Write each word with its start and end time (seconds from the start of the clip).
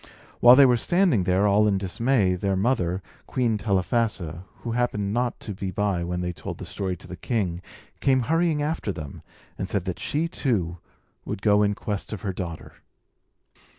While 0.39 0.55
they 0.55 0.65
were 0.65 0.77
standing 0.77 1.25
there, 1.25 1.45
all 1.45 1.67
in 1.67 1.77
dismay, 1.77 2.33
their 2.33 2.55
mother, 2.55 3.03
Queen 3.27 3.59
Telephassa 3.59 4.45
(who 4.61 4.71
happened 4.71 5.13
not 5.13 5.39
to 5.41 5.53
be 5.53 5.69
by 5.69 6.03
when 6.03 6.21
they 6.21 6.33
told 6.33 6.57
the 6.57 6.65
story 6.65 6.95
to 6.97 7.05
the 7.07 7.15
king), 7.15 7.61
came 7.99 8.21
hurrying 8.21 8.63
after 8.63 8.91
them, 8.91 9.21
and 9.59 9.69
said 9.69 9.85
that 9.85 9.99
she, 9.99 10.27
too, 10.27 10.79
would 11.23 11.43
go 11.43 11.61
in 11.61 11.75
quest 11.75 12.13
of 12.13 12.23
her 12.23 12.33
daughter. 12.33 12.73